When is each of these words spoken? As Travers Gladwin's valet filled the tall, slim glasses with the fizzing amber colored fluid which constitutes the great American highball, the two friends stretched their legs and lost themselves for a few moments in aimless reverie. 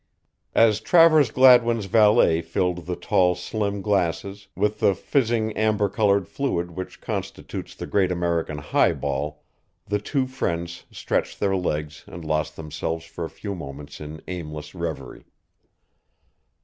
As 0.55 0.79
Travers 0.79 1.29
Gladwin's 1.29 1.85
valet 1.85 2.41
filled 2.41 2.87
the 2.87 2.95
tall, 2.95 3.35
slim 3.35 3.83
glasses 3.83 4.47
with 4.55 4.79
the 4.79 4.95
fizzing 4.95 5.55
amber 5.55 5.87
colored 5.89 6.27
fluid 6.27 6.71
which 6.71 7.01
constitutes 7.01 7.75
the 7.75 7.85
great 7.85 8.11
American 8.11 8.57
highball, 8.57 9.43
the 9.85 9.99
two 9.99 10.25
friends 10.25 10.85
stretched 10.91 11.39
their 11.39 11.55
legs 11.55 12.03
and 12.07 12.25
lost 12.25 12.55
themselves 12.55 13.05
for 13.05 13.25
a 13.25 13.29
few 13.29 13.53
moments 13.53 14.01
in 14.01 14.23
aimless 14.27 14.73
reverie. 14.73 15.25